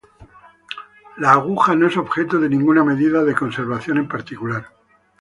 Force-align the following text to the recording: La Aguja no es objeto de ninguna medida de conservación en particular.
La 1.17 1.33
Aguja 1.33 1.75
no 1.75 1.85
es 1.85 1.95
objeto 1.95 2.39
de 2.39 2.49
ninguna 2.49 2.83
medida 2.83 3.23
de 3.23 3.35
conservación 3.35 3.99
en 3.99 4.07
particular. 4.07 4.65